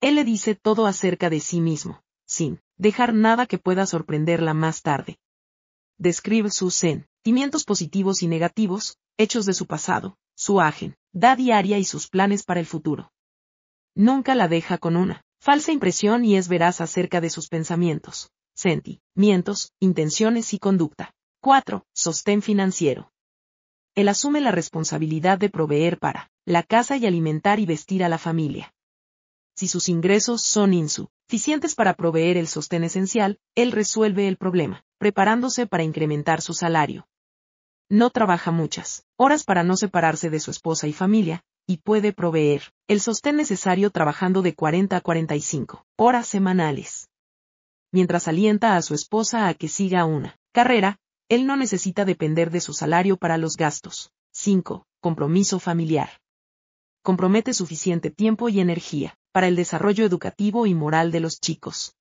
Él 0.00 0.14
le 0.14 0.22
dice 0.22 0.54
todo 0.54 0.86
acerca 0.86 1.30
de 1.30 1.40
sí 1.40 1.60
mismo, 1.60 2.00
sin 2.28 2.60
dejar 2.78 3.12
nada 3.12 3.46
que 3.46 3.58
pueda 3.58 3.86
sorprenderla 3.86 4.54
más 4.54 4.82
tarde. 4.82 5.18
Describe 5.98 6.52
sus 6.52 6.76
sentimientos 6.76 7.64
positivos 7.64 8.22
y 8.22 8.28
negativos, 8.28 8.98
hechos 9.18 9.46
de 9.46 9.54
su 9.54 9.66
pasado, 9.66 10.16
su 10.36 10.60
agen, 10.60 10.94
da 11.12 11.34
diaria 11.34 11.76
y 11.76 11.84
sus 11.84 12.06
planes 12.06 12.44
para 12.44 12.60
el 12.60 12.66
futuro. 12.66 13.10
Nunca 13.96 14.36
la 14.36 14.46
deja 14.46 14.78
con 14.78 14.94
una 14.94 15.24
falsa 15.40 15.72
impresión 15.72 16.24
y 16.24 16.36
es 16.36 16.46
veraz 16.46 16.80
acerca 16.80 17.20
de 17.20 17.30
sus 17.30 17.48
pensamientos, 17.48 18.30
sentimientos, 18.54 19.72
intenciones 19.80 20.54
y 20.54 20.60
conducta. 20.60 21.12
4. 21.40 21.84
Sostén 21.92 22.42
financiero 22.42 23.09
él 23.94 24.08
asume 24.08 24.40
la 24.40 24.50
responsabilidad 24.50 25.38
de 25.38 25.50
proveer 25.50 25.98
para 25.98 26.30
la 26.44 26.62
casa 26.62 26.96
y 26.96 27.06
alimentar 27.06 27.60
y 27.60 27.66
vestir 27.66 28.04
a 28.04 28.08
la 28.08 28.18
familia. 28.18 28.72
Si 29.56 29.68
sus 29.68 29.88
ingresos 29.88 30.42
son 30.42 30.72
insuficientes 30.72 31.74
para 31.74 31.94
proveer 31.94 32.36
el 32.36 32.48
sostén 32.48 32.84
esencial, 32.84 33.38
él 33.54 33.72
resuelve 33.72 34.26
el 34.26 34.36
problema, 34.36 34.84
preparándose 34.98 35.66
para 35.66 35.82
incrementar 35.82 36.40
su 36.40 36.54
salario. 36.54 37.06
No 37.88 38.10
trabaja 38.10 38.52
muchas 38.52 39.04
horas 39.16 39.44
para 39.44 39.64
no 39.64 39.76
separarse 39.76 40.30
de 40.30 40.40
su 40.40 40.50
esposa 40.50 40.86
y 40.86 40.92
familia, 40.92 41.42
y 41.66 41.78
puede 41.78 42.12
proveer 42.12 42.72
el 42.88 43.00
sostén 43.00 43.36
necesario 43.36 43.90
trabajando 43.90 44.42
de 44.42 44.54
40 44.54 44.96
a 44.96 45.00
45 45.00 45.84
horas 45.96 46.26
semanales. 46.26 47.08
Mientras 47.92 48.28
alienta 48.28 48.76
a 48.76 48.82
su 48.82 48.94
esposa 48.94 49.48
a 49.48 49.54
que 49.54 49.68
siga 49.68 50.04
una 50.04 50.36
carrera, 50.52 50.98
él 51.30 51.46
no 51.46 51.56
necesita 51.56 52.04
depender 52.04 52.50
de 52.50 52.60
su 52.60 52.74
salario 52.74 53.16
para 53.16 53.38
los 53.38 53.56
gastos. 53.56 54.10
5. 54.32 54.84
Compromiso 55.00 55.60
familiar. 55.60 56.10
compromete 57.02 57.54
suficiente 57.54 58.10
tiempo 58.10 58.48
y 58.48 58.60
energía 58.60 59.14
para 59.32 59.46
el 59.46 59.54
desarrollo 59.56 60.04
educativo 60.04 60.66
y 60.66 60.74
moral 60.74 61.12
de 61.12 61.20
los 61.20 61.40
chicos. 61.40 61.94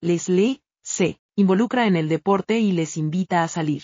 Les 0.00 0.28
lee, 0.28 0.62
se 0.82 1.18
involucra 1.36 1.86
en 1.88 1.96
el 1.96 2.08
deporte 2.08 2.60
y 2.60 2.70
les 2.72 2.96
invita 2.96 3.42
a 3.42 3.48
salir. 3.48 3.82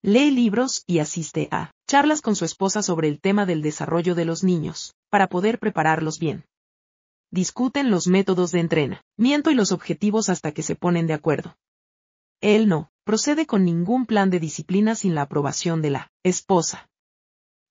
Lee 0.00 0.30
libros 0.30 0.84
y 0.86 1.00
asiste 1.00 1.48
a 1.50 1.72
charlas 1.88 2.22
con 2.22 2.36
su 2.36 2.44
esposa 2.44 2.82
sobre 2.82 3.08
el 3.08 3.20
tema 3.20 3.46
del 3.46 3.62
desarrollo 3.62 4.14
de 4.14 4.24
los 4.24 4.44
niños, 4.44 4.94
para 5.10 5.26
poder 5.26 5.58
prepararlos 5.58 6.18
bien. 6.20 6.44
Discuten 7.32 7.90
los 7.90 8.06
métodos 8.06 8.52
de 8.52 8.60
entrenamiento 8.60 9.50
y 9.50 9.54
los 9.54 9.72
objetivos 9.72 10.28
hasta 10.28 10.52
que 10.52 10.62
se 10.62 10.76
ponen 10.76 11.06
de 11.08 11.14
acuerdo. 11.14 11.56
Él 12.42 12.68
no 12.68 12.90
procede 13.04 13.46
con 13.46 13.64
ningún 13.64 14.04
plan 14.04 14.28
de 14.28 14.40
disciplina 14.40 14.96
sin 14.96 15.14
la 15.14 15.22
aprobación 15.22 15.80
de 15.80 15.90
la 15.90 16.12
esposa. 16.24 16.90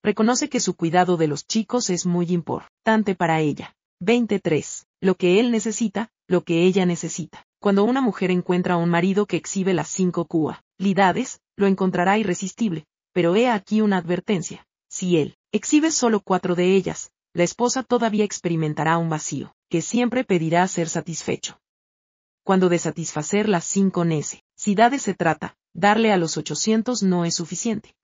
Reconoce 0.01 0.47
que 0.47 0.61
su 0.61 0.75
cuidado 0.75 1.17
de 1.17 1.27
los 1.27 1.45
chicos 1.45 1.89
es 1.89 2.05
muy 2.05 2.31
importante 2.31 3.13
para 3.13 3.41
ella. 3.41 3.75
23. 3.99 4.87
Lo 5.01 5.15
que 5.15 5.41
él 5.41 5.51
necesita, 5.51 6.09
lo 6.25 6.45
que 6.45 6.63
ella 6.63 6.85
necesita. 6.85 7.45
Cuando 7.59 7.83
una 7.83 7.99
mujer 7.99 8.31
encuentra 8.31 8.75
a 8.75 8.77
un 8.77 8.89
marido 8.89 9.25
que 9.25 9.35
exhibe 9.35 9.73
las 9.73 9.89
cinco 9.89 10.25
cualidades, 10.25 11.41
lo 11.57 11.67
encontrará 11.67 12.17
irresistible, 12.17 12.85
pero 13.11 13.35
he 13.35 13.49
aquí 13.49 13.81
una 13.81 13.97
advertencia. 13.97 14.65
Si 14.89 15.17
él 15.17 15.35
exhibe 15.51 15.91
solo 15.91 16.21
cuatro 16.21 16.55
de 16.55 16.75
ellas, 16.75 17.11
la 17.33 17.43
esposa 17.43 17.83
todavía 17.83 18.23
experimentará 18.23 18.97
un 18.97 19.09
vacío, 19.09 19.53
que 19.69 19.81
siempre 19.81 20.23
pedirá 20.23 20.65
ser 20.69 20.87
satisfecho. 20.87 21.59
Cuando 22.43 22.69
de 22.69 22.79
satisfacer 22.79 23.47
las 23.47 23.65
cinco 23.65 24.03
necesidades 24.61 25.01
se 25.01 25.15
trata, 25.15 25.55
darle 25.73 26.11
a 26.11 26.17
los 26.17 26.37
800 26.37 27.01
no 27.01 27.25
es 27.25 27.33
suficiente. 27.33 27.95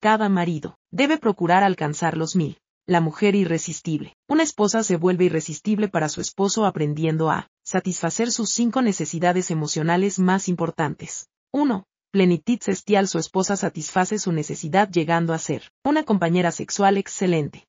Cada 0.00 0.28
marido 0.28 0.76
debe 0.90 1.16
procurar 1.16 1.62
alcanzar 1.62 2.16
los 2.16 2.34
mil 2.34 2.58
la 2.88 3.00
mujer 3.00 3.36
irresistible. 3.36 4.16
Una 4.28 4.42
esposa 4.42 4.82
se 4.82 4.96
vuelve 4.96 5.26
irresistible 5.26 5.88
para 5.88 6.08
su 6.08 6.20
esposo 6.20 6.66
aprendiendo 6.66 7.30
a 7.30 7.48
satisfacer 7.64 8.32
sus 8.32 8.50
cinco 8.50 8.82
necesidades 8.82 9.52
emocionales 9.52 10.18
más 10.18 10.48
importantes. 10.48 11.28
1. 11.52 11.84
Plenitud 12.10 12.58
celestial 12.60 13.06
su 13.06 13.18
esposa 13.20 13.56
satisface 13.56 14.18
su 14.18 14.32
necesidad 14.32 14.90
llegando 14.90 15.34
a 15.34 15.38
ser 15.38 15.70
una 15.84 16.02
compañera 16.02 16.50
sexual 16.50 16.96
excelente. 16.96 17.64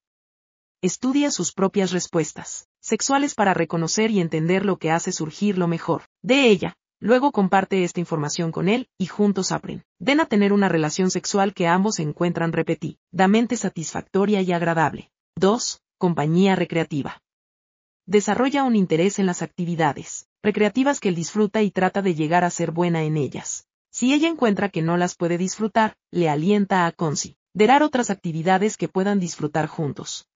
Estudia 0.81 1.29
sus 1.29 1.51
propias 1.51 1.91
respuestas 1.91 2.67
sexuales 2.79 3.35
para 3.35 3.53
reconocer 3.53 4.09
y 4.09 4.21
entender 4.21 4.65
lo 4.65 4.77
que 4.77 4.89
hace 4.89 5.11
surgir 5.11 5.59
lo 5.59 5.67
mejor 5.67 6.05
de 6.23 6.47
ella, 6.47 6.75
luego 6.99 7.31
comparte 7.31 7.83
esta 7.83 7.99
información 7.99 8.51
con 8.51 8.69
él 8.69 8.89
y 8.97 9.07
juntos 9.07 9.51
aprenden. 9.51 9.85
Den 9.99 10.19
a 10.19 10.25
tener 10.25 10.53
una 10.53 10.69
relación 10.69 11.11
sexual 11.11 11.53
que 11.53 11.67
ambos 11.67 11.99
encuentran 11.99 12.53
repetidamente 12.53 13.57
satisfactoria 13.57 14.41
y 14.41 14.51
agradable. 14.51 15.11
2. 15.35 15.81
Compañía 15.97 16.55
recreativa. 16.55 17.21
Desarrolla 18.05 18.63
un 18.63 18.75
interés 18.75 19.19
en 19.19 19.25
las 19.25 19.41
actividades 19.41 20.27
recreativas 20.43 20.99
que 20.99 21.09
él 21.09 21.15
disfruta 21.15 21.61
y 21.61 21.71
trata 21.71 22.01
de 22.01 22.15
llegar 22.15 22.43
a 22.43 22.49
ser 22.49 22.71
buena 22.71 23.03
en 23.03 23.17
ellas. 23.17 23.67
Si 23.91 24.13
ella 24.13 24.29
encuentra 24.29 24.69
que 24.69 24.81
no 24.81 24.95
las 24.95 25.15
puede 25.15 25.37
disfrutar, 25.37 25.97
le 26.11 26.29
alienta 26.29 26.85
a 26.85 26.91
considerar 26.93 27.83
otras 27.83 28.09
actividades 28.09 28.77
que 28.77 28.87
puedan 28.87 29.19
disfrutar 29.19 29.67
juntos. 29.67 30.27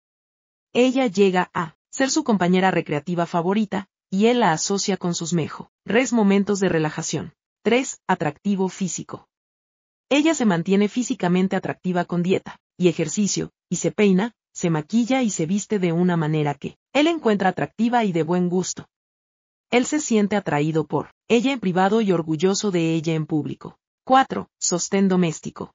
Ella 0.74 1.08
llega 1.08 1.50
a 1.54 1.76
ser 1.90 2.10
su 2.10 2.24
compañera 2.24 2.72
recreativa 2.72 3.26
favorita, 3.26 3.88
y 4.12 4.28
él 4.28 4.42
la 4.42 4.52
asocia 4.52 4.98
con 4.98 5.16
sus 5.16 5.32
mejores 5.32 6.12
momentos 6.12 6.60
de 6.60 6.68
relajación. 6.68 7.34
3. 7.64 8.02
Atractivo 8.08 8.68
físico. 8.68 9.30
Ella 10.10 10.36
se 10.36 10.46
mantiene 10.46 10.90
físicamente 10.90 11.56
atractiva 11.56 12.04
con 12.04 12.22
dieta 12.22 12.60
y 12.78 12.90
ejercicio, 12.90 13.52
y 13.70 13.78
se 13.78 13.92
peina, 13.92 14.34
se 14.54 14.70
maquilla 14.70 15.22
y 15.22 15.30
se 15.30 15.46
viste 15.46 15.80
de 15.80 15.94
una 15.94 16.18
manera 16.18 16.56
que 16.56 16.78
él 16.92 17.08
encuentra 17.08 17.50
atractiva 17.50 18.04
y 18.04 18.12
de 18.12 18.24
buen 18.24 18.50
gusto. 18.50 18.90
Él 19.70 19.86
se 19.86 20.02
siente 20.02 20.36
atraído 20.36 20.86
por 20.86 21.12
ella 21.30 21.54
en 21.54 21.62
privado 21.62 22.02
y 22.02 22.12
orgulloso 22.12 22.72
de 22.72 22.94
ella 22.94 23.14
en 23.14 23.26
público. 23.26 23.78
4. 24.04 24.50
Sostén 24.60 25.08
doméstico. 25.08 25.74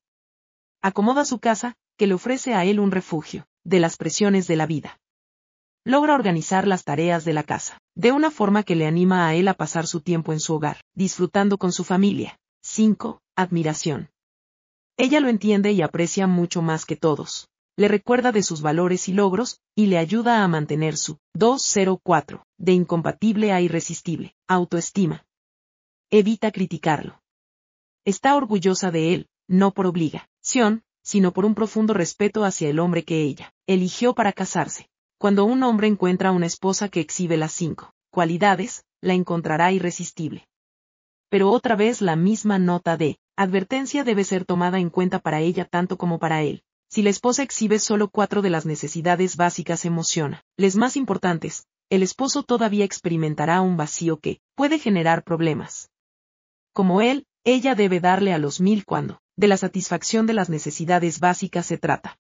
Acomoda 0.83 1.25
su 1.25 1.39
casa, 1.39 1.75
que 1.97 2.07
le 2.07 2.13
ofrece 2.13 2.53
a 2.53 2.67
él 2.67 2.81
un 2.81 2.91
refugio, 2.91 3.47
de 3.65 3.81
las 3.81 3.97
presiones 3.97 4.47
de 4.47 4.57
la 4.57 4.67
vida 4.67 5.01
logra 5.87 6.15
organizar 6.15 6.67
las 6.67 6.83
tareas 6.83 7.25
de 7.25 7.33
la 7.33 7.45
casa, 7.45 7.79
de 7.97 8.13
una 8.13 8.31
forma 8.31 8.63
que 8.63 8.77
le 8.77 8.87
anima 8.87 9.27
a 9.27 9.35
él 9.35 9.49
a 9.49 9.55
pasar 9.55 9.87
su 9.87 10.03
tiempo 10.03 10.35
en 10.35 10.39
su 10.39 10.55
hogar, 10.55 10.83
disfrutando 10.95 11.57
con 11.57 11.73
su 11.73 11.83
familia. 11.83 12.39
5. 12.63 13.23
Admiración. 13.35 14.11
Ella 14.99 15.21
lo 15.21 15.29
entiende 15.29 15.73
y 15.73 15.81
aprecia 15.81 16.27
mucho 16.27 16.61
más 16.61 16.85
que 16.85 16.97
todos. 16.97 17.49
Le 17.75 17.89
recuerda 17.89 18.33
de 18.33 18.43
sus 18.43 18.61
valores 18.61 19.09
y 19.09 19.13
logros, 19.13 19.61
y 19.75 19.87
le 19.87 19.99
ayuda 19.99 20.45
a 20.45 20.49
mantener 20.49 20.97
su 20.97 21.19
204, 21.35 22.45
de 22.59 22.73
incompatible 22.73 23.53
a 23.53 23.61
irresistible, 23.61 24.35
autoestima. 24.47 25.27
Evita 26.11 26.53
criticarlo. 26.53 27.23
Está 28.05 28.37
orgullosa 28.37 28.91
de 28.91 29.15
él, 29.15 29.29
no 29.49 29.73
por 29.73 29.87
obligación, 29.87 30.85
sino 31.03 31.33
por 31.33 31.45
un 31.45 31.55
profundo 31.55 31.95
respeto 31.95 32.45
hacia 32.45 32.69
el 32.69 32.79
hombre 32.79 33.05
que 33.05 33.23
ella 33.23 33.55
eligió 33.67 34.15
para 34.15 34.33
casarse. 34.33 34.89
Cuando 35.19 35.47
un 35.47 35.63
hombre 35.63 35.87
encuentra 35.87 36.31
una 36.31 36.47
esposa 36.47 36.89
que 36.89 37.01
exhibe 37.01 37.37
las 37.37 37.53
cinco 37.53 37.95
cualidades, 38.11 38.85
la 39.03 39.15
encontrará 39.15 39.73
irresistible. 39.73 40.47
Pero 41.29 41.51
otra 41.51 41.77
vez 41.77 42.01
la 42.01 42.17
misma 42.17 42.59
nota 42.59 42.97
de 42.97 43.19
advertencia 43.37 44.05
debe 44.05 44.25
ser 44.25 44.45
tomada 44.45 44.79
en 44.79 44.91
cuenta 44.91 45.19
para 45.19 45.41
ella 45.41 45.65
tanto 45.65 45.99
como 45.99 46.19
para 46.19 46.43
él. 46.43 46.63
Si 46.89 47.03
la 47.03 47.11
esposa 47.11 47.43
exhibe 47.43 47.79
solo 47.79 48.09
cuatro 48.09 48.43
de 48.43 48.51
las 48.51 48.65
necesidades 48.65 49.37
básicas 49.37 49.85
emociona, 49.85 50.45
les 50.57 50.77
más 50.77 50.97
importantes, 50.97 51.67
el 51.91 52.03
esposo 52.03 52.43
todavía 52.43 52.85
experimentará 52.85 53.61
un 53.61 53.77
vacío 53.77 54.19
que 54.19 54.41
puede 54.55 54.79
generar 54.79 55.25
problemas. 55.25 55.91
Como 56.73 57.01
él, 57.01 57.27
ella 57.45 57.75
debe 57.75 58.01
darle 58.01 58.33
a 58.33 58.39
los 58.39 58.61
mil 58.61 58.85
cuando, 58.85 59.21
de 59.37 59.49
la 59.49 59.57
satisfacción 59.57 60.27
de 60.27 60.35
las 60.35 60.49
necesidades 60.49 61.21
básicas 61.21 61.67
se 61.67 61.79
trata. 61.79 62.19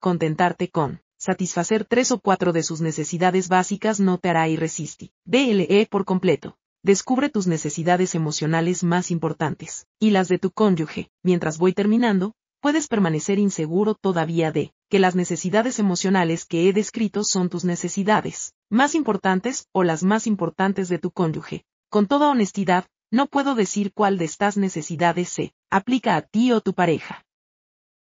Contentarte 0.00 0.68
con 0.70 1.03
satisfacer 1.24 1.86
tres 1.86 2.12
o 2.12 2.18
cuatro 2.18 2.52
de 2.52 2.62
sus 2.62 2.82
necesidades 2.82 3.48
básicas 3.48 3.98
no 3.98 4.18
te 4.18 4.28
hará 4.28 4.46
irresisti. 4.48 5.10
BLE 5.24 5.88
por 5.90 6.04
completo. 6.04 6.58
Descubre 6.82 7.30
tus 7.30 7.46
necesidades 7.46 8.14
emocionales 8.14 8.84
más 8.84 9.10
importantes, 9.10 9.86
y 9.98 10.10
las 10.10 10.28
de 10.28 10.38
tu 10.38 10.50
cónyuge. 10.50 11.08
Mientras 11.22 11.56
voy 11.56 11.72
terminando, 11.72 12.34
puedes 12.60 12.88
permanecer 12.88 13.38
inseguro 13.38 13.94
todavía 13.94 14.52
de 14.52 14.74
que 14.90 14.98
las 14.98 15.14
necesidades 15.14 15.78
emocionales 15.78 16.44
que 16.44 16.68
he 16.68 16.74
descrito 16.74 17.24
son 17.24 17.48
tus 17.48 17.64
necesidades 17.64 18.52
más 18.68 18.94
importantes 18.94 19.66
o 19.72 19.82
las 19.82 20.02
más 20.02 20.26
importantes 20.26 20.90
de 20.90 20.98
tu 20.98 21.10
cónyuge. 21.10 21.64
Con 21.88 22.06
toda 22.06 22.28
honestidad, 22.28 22.84
no 23.10 23.28
puedo 23.28 23.54
decir 23.54 23.92
cuál 23.94 24.18
de 24.18 24.26
estas 24.26 24.58
necesidades 24.58 25.30
se 25.30 25.54
aplica 25.70 26.16
a 26.16 26.22
ti 26.22 26.52
o 26.52 26.60
tu 26.60 26.74
pareja. 26.74 27.24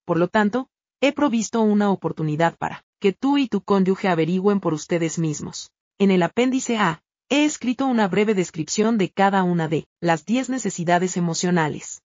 Por 0.05 0.19
lo 0.19 0.27
tanto, 0.27 0.69
he 1.01 1.13
provisto 1.13 1.61
una 1.61 1.91
oportunidad 1.91 2.57
para 2.57 2.85
que 3.03 3.13
tú 3.13 3.37
y 3.37 3.49
tu 3.49 3.63
cónyuge 3.63 4.07
averigüen 4.07 4.61
por 4.61 4.75
ustedes 4.75 5.19
mismos. 5.19 5.73
En 5.99 6.13
el 6.13 6.23
apéndice 6.23 6.79
A, 6.79 7.03
he 7.29 7.45
escrito 7.45 7.89
una 7.89 8.07
breve 8.07 8.33
descripción 8.33 8.97
de 8.97 9.11
cada 9.11 9.43
una 9.43 9.67
de 9.67 9.89
las 10.01 10.25
10 10.25 10.51
necesidades 10.51 11.17
emocionales. 11.17 12.03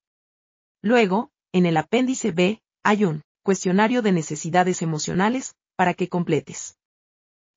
Luego, 0.82 1.30
en 1.54 1.68
el 1.68 1.77
apéndice 1.77 2.32
B, 2.32 2.63
hay 2.84 3.06
un 3.06 3.22
cuestionario 3.44 4.01
de 4.01 4.12
necesidades 4.12 4.82
emocionales, 4.82 5.54
para 5.75 5.94
que 5.94 6.10
completes. 6.10 6.80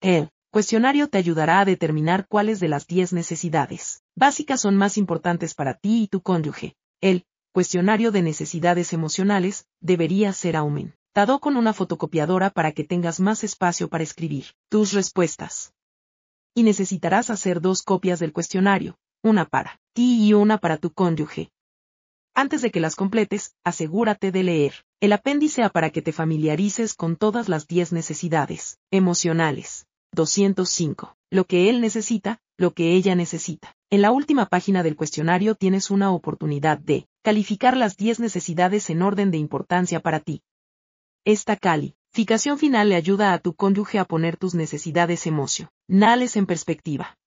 El 0.02 0.28
cuestionario 0.50 1.08
te 1.08 1.16
ayudará 1.16 1.60
a 1.60 1.64
determinar 1.64 2.26
cuáles 2.28 2.60
de 2.60 2.68
las 2.68 2.86
10 2.86 3.14
necesidades 3.14 4.02
básicas 4.14 4.60
son 4.60 4.76
más 4.76 4.98
importantes 4.98 5.54
para 5.54 5.78
ti 5.78 6.02
y 6.02 6.08
tu 6.08 6.20
cónyuge. 6.20 6.74
El 7.00 7.24
cuestionario 7.54 8.12
de 8.12 8.20
necesidades 8.20 8.92
emocionales 8.92 9.64
debería 9.80 10.34
ser 10.34 10.56
aumentado 10.56 10.99
dado 11.14 11.40
con 11.40 11.56
una 11.56 11.72
fotocopiadora 11.72 12.50
para 12.50 12.72
que 12.72 12.84
tengas 12.84 13.20
más 13.20 13.42
espacio 13.44 13.88
para 13.88 14.04
escribir 14.04 14.46
tus 14.68 14.92
respuestas. 14.92 15.72
Y 16.54 16.62
necesitarás 16.62 17.30
hacer 17.30 17.60
dos 17.60 17.82
copias 17.82 18.20
del 18.20 18.32
cuestionario, 18.32 18.96
una 19.22 19.44
para 19.44 19.80
ti 19.92 20.26
y 20.26 20.34
una 20.34 20.58
para 20.58 20.76
tu 20.76 20.92
cónyuge. 20.92 21.50
Antes 22.34 22.62
de 22.62 22.70
que 22.70 22.80
las 22.80 22.94
completes, 22.94 23.54
asegúrate 23.64 24.30
de 24.30 24.44
leer 24.44 24.74
el 25.00 25.12
apéndice 25.12 25.62
A 25.62 25.70
para 25.70 25.90
que 25.90 26.02
te 26.02 26.12
familiarices 26.12 26.94
con 26.94 27.16
todas 27.16 27.48
las 27.48 27.66
10 27.66 27.92
necesidades 27.92 28.78
emocionales. 28.90 29.86
205. 30.12 31.16
Lo 31.30 31.44
que 31.44 31.70
él 31.70 31.80
necesita, 31.80 32.40
lo 32.56 32.72
que 32.72 32.92
ella 32.92 33.14
necesita. 33.14 33.76
En 33.90 34.02
la 34.02 34.10
última 34.10 34.46
página 34.46 34.82
del 34.82 34.96
cuestionario 34.96 35.54
tienes 35.54 35.90
una 35.90 36.12
oportunidad 36.12 36.78
de 36.78 37.06
calificar 37.22 37.76
las 37.76 37.96
10 37.96 38.20
necesidades 38.20 38.90
en 38.90 39.02
orden 39.02 39.30
de 39.30 39.38
importancia 39.38 40.00
para 40.00 40.20
ti. 40.20 40.42
Esta 41.26 41.56
calificación 41.56 42.58
final 42.58 42.88
le 42.88 42.96
ayuda 42.96 43.34
a 43.34 43.38
tu 43.38 43.54
cónyuge 43.54 43.98
a 43.98 44.06
poner 44.06 44.38
tus 44.38 44.54
necesidades 44.54 45.26
emocionales 45.26 46.36
en 46.36 46.46
perspectiva. 46.46 47.18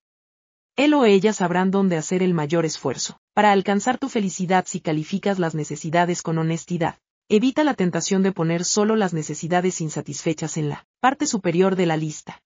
Él 0.76 0.96
o 0.96 1.06
ella 1.06 1.32
sabrán 1.32 1.70
dónde 1.70 1.98
hacer 1.98 2.24
el 2.24 2.34
mayor 2.34 2.66
esfuerzo 2.66 3.20
para 3.36 3.52
alcanzar 3.52 4.00
tu 4.00 4.10
felicidad 4.10 4.66
si 4.68 4.80
calificas 4.80 5.38
las 5.38 5.54
necesidades 5.54 6.24
con 6.24 6.40
honestidad. 6.40 6.98
Evita 7.30 7.64
la 7.64 7.76
tentación 7.76 8.24
de 8.24 8.32
poner 8.32 8.66
solo 8.66 8.96
las 8.96 9.14
necesidades 9.14 9.80
insatisfechas 9.80 10.58
en 10.58 10.70
la 10.70 10.88
Parte 11.00 11.28
superior 11.28 11.76
de 11.76 11.86
la 11.86 11.98
lista. 11.98 12.42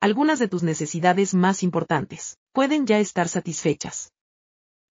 Algunas 0.00 0.38
de 0.38 0.48
tus 0.48 0.62
necesidades 0.62 1.32
más 1.32 1.62
importantes 1.62 2.38
pueden 2.52 2.86
ya 2.86 2.98
estar 2.98 3.28
satisfechas. 3.28 4.12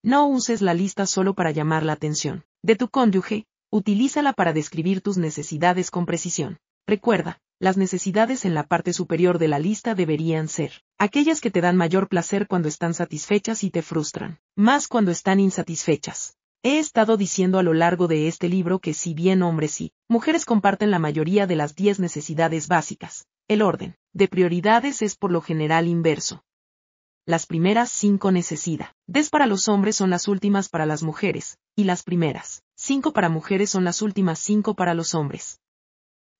No 0.01 0.27
uses 0.27 0.61
la 0.61 0.73
lista 0.73 1.05
solo 1.05 1.35
para 1.35 1.51
llamar 1.51 1.83
la 1.83 1.93
atención 1.93 2.45
de 2.63 2.75
tu 2.75 2.89
cónyuge, 2.89 3.45
utilízala 3.69 4.33
para 4.33 4.53
describir 4.53 5.01
tus 5.01 5.17
necesidades 5.17 5.91
con 5.91 6.05
precisión. 6.05 6.57
Recuerda, 6.87 7.39
las 7.59 7.75
necesidades 7.75 8.45
en 8.45 8.53
la 8.53 8.63
parte 8.63 8.93
superior 8.93 9.39
de 9.39 9.47
la 9.47 9.59
lista 9.59 9.95
deberían 9.95 10.47
ser 10.47 10.83
aquellas 10.97 11.41
que 11.41 11.51
te 11.51 11.59
dan 11.59 11.75
mayor 11.75 12.07
placer 12.07 12.47
cuando 12.47 12.67
están 12.67 12.93
satisfechas 12.93 13.63
y 13.63 13.71
te 13.71 13.81
frustran, 13.81 14.39
más 14.55 14.87
cuando 14.87 15.11
están 15.11 15.39
insatisfechas. 15.39 16.37
He 16.63 16.79
estado 16.79 17.17
diciendo 17.17 17.59
a 17.59 17.63
lo 17.63 17.73
largo 17.73 18.07
de 18.07 18.27
este 18.27 18.47
libro 18.47 18.79
que 18.79 18.93
si 18.93 19.13
bien 19.13 19.41
hombres 19.41 19.81
y 19.81 19.91
mujeres 20.07 20.45
comparten 20.45 20.91
la 20.91 20.99
mayoría 20.99 21.47
de 21.47 21.55
las 21.55 21.75
10 21.75 21.99
necesidades 21.99 22.67
básicas, 22.67 23.25
el 23.47 23.61
orden 23.61 23.95
de 24.13 24.27
prioridades 24.27 25.01
es 25.01 25.15
por 25.15 25.31
lo 25.31 25.41
general 25.41 25.87
inverso. 25.87 26.43
Las 27.25 27.45
primeras 27.45 27.89
cinco 27.89 28.31
necesidades 28.31 29.29
para 29.29 29.45
los 29.47 29.67
hombres 29.67 29.95
son 29.95 30.09
las 30.09 30.27
últimas 30.27 30.69
para 30.69 30.85
las 30.85 31.03
mujeres, 31.03 31.57
y 31.75 31.83
las 31.83 32.03
primeras 32.03 32.63
cinco 32.87 33.11
para 33.11 33.27
mujeres 33.27 33.69
son 33.69 33.83
las 33.83 34.01
últimas 34.01 34.39
cinco 34.39 34.73
para 34.73 34.93
los 34.93 35.13
hombres. 35.13 35.59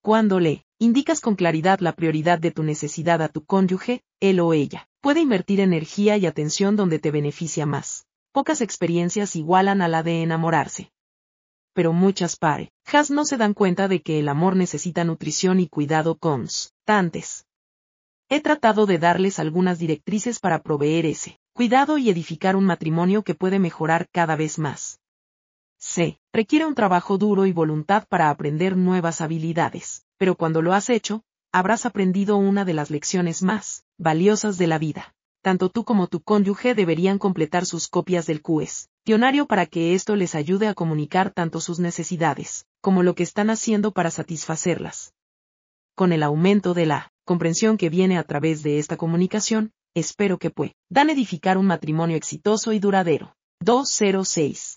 Cuando 0.01 0.39
le 0.39 0.66
indicas 0.80 1.20
con 1.20 1.36
claridad 1.36 1.82
la 1.82 1.92
prioridad 1.92 2.39
de 2.39 2.51
tu 2.51 2.63
necesidad 2.63 3.22
a 3.22 3.27
tu 3.27 3.44
cónyuge, 3.44 4.01
él 4.22 4.39
o 4.39 4.54
ella 4.54 4.88
puede 5.01 5.20
invertir 5.20 5.60
energía 5.60 6.16
y 6.16 6.25
atención 6.25 6.77
donde 6.77 7.00
te 7.00 7.12
beneficia 7.12 7.66
más. 7.66 8.06
Pocas 8.32 8.62
experiencias 8.62 9.36
igualan 9.36 9.82
a 9.82 9.89
la 9.89 10.04
de 10.04 10.24
enamorarse. 10.24 10.89
Pero 11.74 11.92
muchas 11.92 12.38
parejas 12.38 13.12
no 13.12 13.25
se 13.25 13.36
dan 13.36 13.54
cuenta 13.54 13.89
de 13.89 14.01
que 14.01 14.20
el 14.20 14.30
amor 14.30 14.56
necesita 14.56 15.04
nutrición 15.04 15.60
y 15.60 15.68
cuidado 15.68 16.16
constantes. 16.16 17.46
He 18.30 18.39
tratado 18.39 18.86
de 18.86 19.00
darles 19.00 19.39
algunas 19.39 19.80
directrices 19.80 20.39
para 20.39 20.63
proveer 20.63 21.08
ese 21.08 21.42
cuidado 21.51 21.98
y 21.98 22.10
edificar 22.10 22.56
un 22.56 22.63
matrimonio 22.63 23.24
que 23.24 23.36
puede 23.36 23.60
mejorar 23.60 24.08
cada 24.13 24.38
vez 24.38 24.60
más. 24.60 25.01
Requiere 26.34 26.68
un 26.68 26.75
trabajo 26.75 27.18
duro 27.18 27.48
y 27.48 27.51
voluntad 27.51 28.06
para 28.08 28.30
aprender 28.30 28.77
nuevas 28.77 29.22
habilidades, 29.22 30.06
pero 30.20 30.36
cuando 30.36 30.62
lo 30.62 30.74
has 30.74 30.89
hecho, 30.92 31.24
habrás 31.51 31.88
aprendido 31.88 32.38
una 32.38 32.63
de 32.63 32.75
las 32.75 32.92
lecciones 32.92 33.42
más 33.42 33.86
valiosas 33.98 34.60
de 34.60 34.68
la 34.68 34.77
vida. 34.77 35.16
Tanto 35.42 35.70
tú 35.70 35.84
como 35.84 36.06
tu 36.06 36.22
cónyuge 36.22 36.75
deberían 36.75 37.18
completar 37.18 37.66
sus 37.66 37.88
copias 37.88 38.27
del 38.27 38.44
QES, 38.44 38.89
diccionario 39.04 39.48
para 39.48 39.66
que 39.66 39.96
esto 39.96 40.16
les 40.16 40.36
ayude 40.36 40.68
a 40.68 40.75
comunicar 40.75 41.32
tanto 41.32 41.60
sus 41.60 41.80
necesidades, 41.80 42.68
como 42.82 43.01
lo 43.01 43.16
que 43.16 43.24
están 43.24 43.50
haciendo 43.50 43.92
para 43.92 44.12
satisfacerlas. 44.12 45.13
Con 45.96 46.12
el 46.12 46.22
aumento 46.22 46.75
de 46.75 46.86
la 46.86 47.12
comprensión 47.25 47.77
que 47.77 47.89
viene 47.89 48.20
a 48.20 48.24
través 48.24 48.62
de 48.62 48.77
esta 48.77 48.98
comunicación, 48.98 49.72
espero 49.96 50.38
que 50.38 50.51
puedan 50.51 51.10
edificar 51.10 51.58
un 51.58 51.66
matrimonio 51.66 52.18
exitoso 52.18 52.74
y 52.74 52.80
duradero. 52.80 53.36
206 53.62 54.75